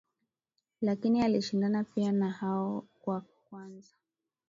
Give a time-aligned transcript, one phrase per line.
[0.81, 3.93] lakini alishindana pia na hao wa kwanza